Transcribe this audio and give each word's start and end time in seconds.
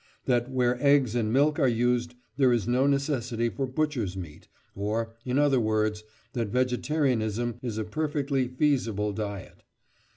that 0.25 0.49
where 0.49 0.81
eggs 0.83 1.13
and 1.13 1.31
milk 1.31 1.59
are 1.59 1.67
used 1.67 2.15
there 2.35 2.51
is 2.51 2.67
no 2.67 2.87
necessity 2.87 3.49
for 3.49 3.67
butchers' 3.67 4.17
meat, 4.17 4.47
or, 4.73 5.13
in 5.25 5.37
other 5.37 5.59
words, 5.59 6.03
that 6.33 6.47
vegetarianism 6.47 7.59
is 7.61 7.77
a 7.77 7.83
perfectly 7.83 8.47
feasible 8.47 9.13
diet. 9.13 9.61